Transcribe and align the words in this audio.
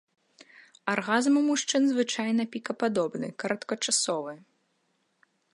Аргазм 0.93 1.33
у 1.41 1.43
мужчын 1.49 1.83
звычайна 1.91 2.43
пікападобны, 2.55 3.27
кароткачасовы. 3.45 4.33